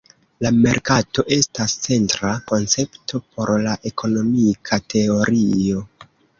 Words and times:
La 0.43 0.51
merkato 0.61 1.25
estas 1.37 1.75
centra 1.89 2.33
koncepto 2.53 3.23
por 3.29 3.55
la 3.69 3.77
ekonomika 3.93 4.83
teorio. 4.97 5.89